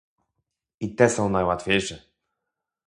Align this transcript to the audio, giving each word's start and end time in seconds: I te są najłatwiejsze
I 0.79 0.95
te 0.95 1.09
są 1.09 1.29
najłatwiejsze 1.29 2.01